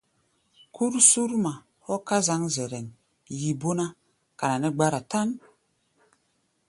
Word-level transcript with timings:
Kúr 0.75 0.93
Surma 1.09 1.53
hɔ́ 1.85 1.97
ká 2.07 2.17
zǎŋ 2.27 2.41
Zɛrɛŋ, 2.55 2.85
yi 3.39 3.49
bó 3.59 3.69
ná, 3.79 3.85
kana 4.39 4.55
nɛ́ 4.61 4.73
gbára 4.75 4.99
tán. 5.11 5.29